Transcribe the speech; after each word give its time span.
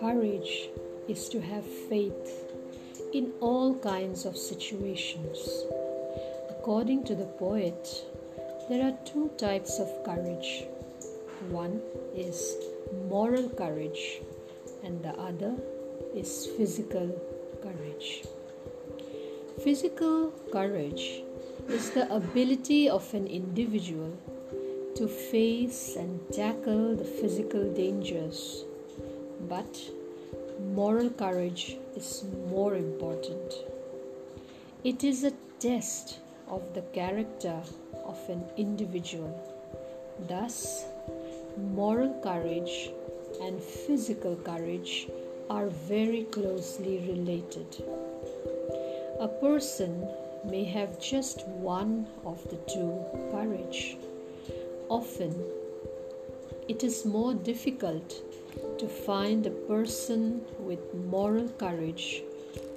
Courage 0.00 0.70
is 1.06 1.28
to 1.28 1.40
have 1.40 1.64
faith 1.64 2.52
in 3.12 3.32
all 3.38 3.76
kinds 3.76 4.24
of 4.24 4.36
situations. 4.36 5.66
According 6.50 7.04
to 7.04 7.14
the 7.14 7.26
poet, 7.38 8.04
there 8.68 8.82
are 8.82 8.98
two 9.04 9.30
types 9.38 9.78
of 9.78 9.88
courage. 10.04 10.64
One 11.48 11.80
is 12.16 12.56
moral 13.08 13.48
courage, 13.50 14.20
and 14.82 15.00
the 15.00 15.14
other 15.14 15.54
is 16.12 16.48
physical 16.56 17.14
courage. 17.62 18.24
Physical 19.62 20.32
courage 20.50 21.22
is 21.68 21.90
the 21.90 22.12
ability 22.12 22.88
of 22.88 23.14
an 23.14 23.28
individual 23.28 24.18
to 24.96 25.06
face 25.06 25.94
and 25.96 26.18
tackle 26.32 26.96
the 26.96 27.04
physical 27.04 27.70
dangers, 27.74 28.64
but 29.46 29.78
moral 30.74 31.10
courage 31.10 31.76
is 31.94 32.24
more 32.48 32.74
important. 32.76 33.52
It 34.84 35.04
is 35.04 35.22
a 35.24 35.32
test 35.60 36.20
of 36.48 36.62
the 36.72 36.80
character 36.94 37.60
of 38.06 38.18
an 38.30 38.42
individual. 38.56 39.34
Thus, 40.28 40.86
moral 41.58 42.18
courage 42.22 42.90
and 43.42 43.62
physical 43.62 44.36
courage 44.36 45.08
are 45.50 45.68
very 45.68 46.24
closely 46.24 46.98
related. 47.06 47.84
A 49.20 49.28
person 49.28 50.08
may 50.46 50.64
have 50.64 50.98
just 50.98 51.46
one 51.48 52.06
of 52.24 52.42
the 52.48 52.56
two 52.72 53.04
courage. 53.30 53.98
Often, 54.88 55.34
it 56.68 56.84
is 56.84 57.04
more 57.04 57.34
difficult 57.34 58.22
to 58.78 58.86
find 58.86 59.44
a 59.44 59.50
person 59.50 60.42
with 60.60 60.94
moral 60.94 61.48
courage 61.48 62.22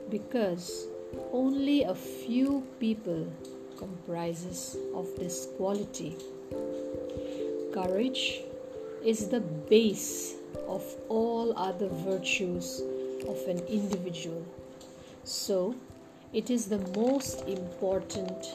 because 0.10 0.88
only 1.32 1.84
a 1.84 1.94
few 1.94 2.64
people 2.80 3.32
comprises 3.78 4.76
of 4.96 5.08
this 5.18 5.50
quality. 5.56 6.16
Courage 7.74 8.42
is 9.06 9.28
the 9.30 9.40
base 9.40 10.34
of 10.68 10.84
all 11.10 11.54
other 11.58 11.90
virtues 11.90 12.82
of 13.28 13.38
an 13.48 13.60
individual. 13.68 14.44
So, 15.24 15.76
it 16.34 16.50
is 16.50 16.66
the 16.66 16.80
most 16.98 17.48
important 17.48 18.48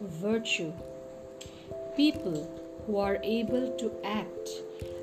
virtue. 0.00 0.72
People 1.96 2.63
who 2.86 2.98
are 2.98 3.18
able 3.22 3.70
to 3.78 3.90
act 4.04 4.48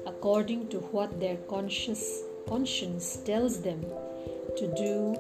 according 0.06 0.68
to 0.70 0.80
what 0.96 1.20
their 1.20 1.38
conscious 1.50 2.22
conscience 2.48 3.18
tells 3.26 3.62
them 3.62 3.82
to 4.58 4.68
do 4.76 5.16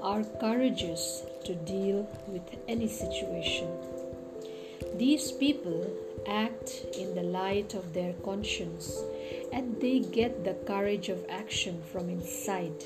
are 0.00 0.24
courageous 0.40 1.22
to 1.44 1.54
deal 1.54 2.08
with 2.26 2.42
any 2.68 2.88
situation. 2.88 3.68
These 4.94 5.32
people 5.32 5.90
act 6.26 6.84
in 6.98 7.14
the 7.14 7.22
light 7.22 7.74
of 7.74 7.92
their 7.92 8.12
conscience 8.24 9.02
and 9.52 9.80
they 9.80 10.00
get 10.00 10.44
the 10.44 10.54
courage 10.66 11.08
of 11.08 11.24
action 11.28 11.82
from 11.92 12.08
inside. 12.08 12.84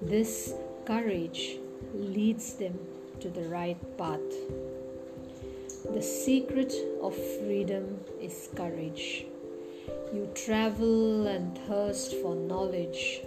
This 0.00 0.54
courage 0.86 1.58
leads 1.94 2.54
them 2.54 2.78
to 3.20 3.28
the 3.28 3.44
right 3.48 3.78
path. 3.98 4.20
The 5.94 6.02
secret 6.02 6.74
of 7.00 7.14
freedom 7.14 8.00
is 8.20 8.48
courage. 8.56 9.26
You 10.12 10.28
travel 10.34 11.28
and 11.28 11.56
thirst 11.68 12.16
for 12.16 12.34
knowledge, 12.34 13.20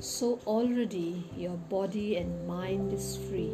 so 0.00 0.40
already 0.44 1.22
your 1.36 1.56
body 1.70 2.16
and 2.16 2.44
mind 2.44 2.92
is 2.92 3.16
free 3.28 3.52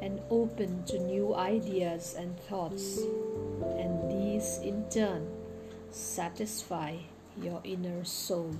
and 0.00 0.20
open 0.30 0.84
to 0.84 1.00
new 1.00 1.34
ideas 1.34 2.14
and 2.16 2.38
thoughts, 2.46 3.00
and 3.74 4.08
these 4.08 4.60
in 4.62 4.88
turn 4.88 5.26
satisfy 5.90 6.94
your 7.42 7.60
inner 7.64 8.04
soul. 8.04 8.54